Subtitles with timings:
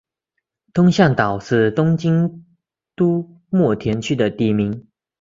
[0.73, 2.43] 东向岛是东京
[2.95, 4.87] 都墨田区的地名。